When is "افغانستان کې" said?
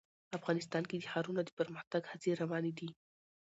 0.37-0.95